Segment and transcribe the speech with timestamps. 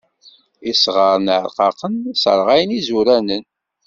[0.71, 3.43] Isɣaṛen iṛqaqen sseṛɣayen izuranen.